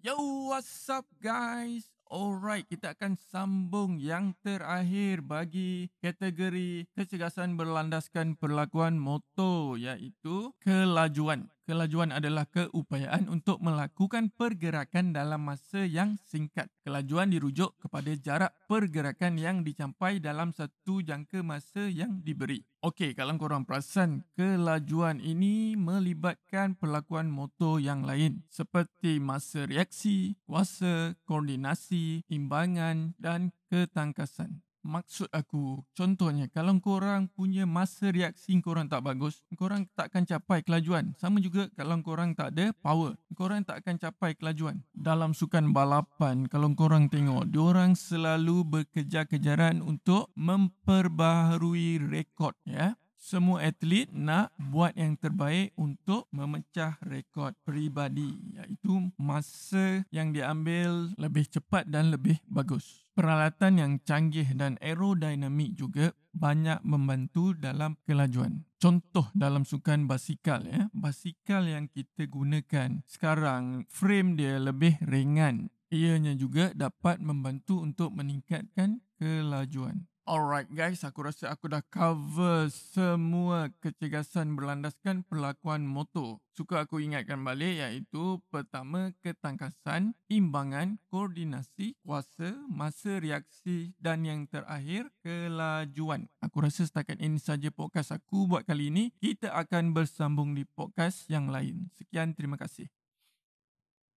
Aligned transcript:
Yo, 0.00 0.16
what's 0.48 0.88
up 0.88 1.04
guys? 1.20 1.84
Alright, 2.08 2.64
kita 2.72 2.96
akan 2.96 3.20
sambung 3.20 4.00
yang 4.00 4.32
terakhir 4.40 5.20
bagi 5.20 5.92
kategori 6.00 6.88
kecergasan 6.96 7.60
berlandaskan 7.60 8.32
perlakuan 8.40 8.96
motor 8.96 9.76
iaitu 9.76 10.56
kelajuan. 10.64 11.52
Kelajuan 11.70 12.10
adalah 12.10 12.50
keupayaan 12.50 13.30
untuk 13.30 13.62
melakukan 13.62 14.34
pergerakan 14.34 15.14
dalam 15.14 15.46
masa 15.46 15.86
yang 15.86 16.18
singkat. 16.26 16.66
Kelajuan 16.82 17.30
dirujuk 17.30 17.78
kepada 17.78 18.10
jarak 18.18 18.50
pergerakan 18.66 19.38
yang 19.38 19.62
dicampai 19.62 20.18
dalam 20.18 20.50
satu 20.50 20.98
jangka 20.98 21.46
masa 21.46 21.86
yang 21.86 22.26
diberi. 22.26 22.66
Okey, 22.82 23.14
kalau 23.14 23.38
korang 23.38 23.62
perasan, 23.62 24.26
kelajuan 24.34 25.22
ini 25.22 25.78
melibatkan 25.78 26.74
perlakuan 26.74 27.30
motor 27.30 27.78
yang 27.78 28.02
lain 28.02 28.42
seperti 28.50 29.22
masa 29.22 29.62
reaksi, 29.70 30.34
kuasa, 30.50 31.14
koordinasi, 31.22 32.26
imbangan 32.26 33.14
dan 33.14 33.54
ketangkasan. 33.70 34.58
Maksud 34.80 35.28
aku, 35.28 35.84
contohnya 35.92 36.48
kalau 36.48 36.72
korang 36.80 37.28
punya 37.28 37.68
masa 37.68 38.08
reaksi 38.08 38.56
korang 38.64 38.88
tak 38.88 39.04
bagus, 39.04 39.44
korang 39.52 39.84
tak 39.92 40.08
akan 40.08 40.24
capai 40.24 40.64
kelajuan. 40.64 41.12
Sama 41.20 41.36
juga 41.44 41.68
kalau 41.76 42.00
korang 42.00 42.32
tak 42.32 42.56
ada 42.56 42.72
power, 42.80 43.12
korang 43.36 43.60
tak 43.60 43.84
akan 43.84 44.00
capai 44.00 44.32
kelajuan. 44.32 44.80
Dalam 44.96 45.36
sukan 45.36 45.76
balapan, 45.76 46.48
kalau 46.48 46.72
korang 46.72 47.12
tengok, 47.12 47.52
diorang 47.52 47.92
selalu 47.92 48.64
berkejar-kejaran 48.64 49.84
untuk 49.84 50.32
memperbaharui 50.32 52.00
rekod. 52.00 52.56
ya 52.64 52.96
semua 53.20 53.60
atlet 53.68 54.08
nak 54.08 54.48
buat 54.56 54.96
yang 54.96 55.12
terbaik 55.12 55.76
untuk 55.76 56.24
memecah 56.32 56.96
rekod 57.04 57.52
peribadi 57.68 58.32
iaitu 58.56 59.12
masa 59.20 60.08
yang 60.08 60.32
diambil 60.32 61.12
lebih 61.20 61.44
cepat 61.44 61.84
dan 61.84 62.08
lebih 62.08 62.40
bagus. 62.48 63.04
Peralatan 63.20 63.76
yang 63.76 63.92
canggih 64.00 64.56
dan 64.56 64.80
aerodinamik 64.80 65.76
juga 65.76 66.16
banyak 66.32 66.80
membantu 66.88 67.52
dalam 67.52 68.00
kelajuan. 68.08 68.64
Contoh 68.80 69.28
dalam 69.36 69.68
sukan 69.68 70.08
basikal 70.08 70.64
ya, 70.64 70.88
basikal 70.96 71.68
yang 71.68 71.92
kita 71.92 72.24
gunakan 72.32 73.04
sekarang 73.04 73.84
frame 73.92 74.40
dia 74.40 74.56
lebih 74.56 74.96
ringan. 75.04 75.68
Ianya 75.92 76.32
juga 76.32 76.72
dapat 76.72 77.20
membantu 77.20 77.84
untuk 77.84 78.16
meningkatkan 78.16 79.04
kelajuan. 79.20 80.08
Alright 80.28 80.68
guys, 80.68 81.00
aku 81.00 81.24
rasa 81.24 81.48
aku 81.48 81.72
dah 81.72 81.80
cover 81.88 82.68
semua 82.68 83.72
kecergasan 83.80 84.52
berlandaskan 84.52 85.24
perlakuan 85.24 85.88
motor. 85.88 86.36
Suka 86.52 86.84
aku 86.84 87.00
ingatkan 87.00 87.40
balik 87.40 87.80
iaitu 87.80 88.36
pertama 88.52 89.16
ketangkasan, 89.24 90.12
imbangan, 90.28 91.00
koordinasi, 91.08 91.96
kuasa, 92.04 92.52
masa 92.68 93.16
reaksi 93.16 93.96
dan 93.96 94.28
yang 94.28 94.44
terakhir 94.44 95.08
kelajuan. 95.24 96.28
Aku 96.44 96.60
rasa 96.60 96.84
setakat 96.84 97.16
ini 97.16 97.40
saja 97.40 97.72
podcast 97.72 98.12
aku 98.12 98.44
buat 98.44 98.68
kali 98.68 98.92
ini. 98.92 99.16
Kita 99.16 99.56
akan 99.56 99.96
bersambung 99.96 100.52
di 100.52 100.68
podcast 100.68 101.32
yang 101.32 101.48
lain. 101.48 101.88
Sekian, 101.96 102.36
terima 102.36 102.60
kasih. 102.60 102.92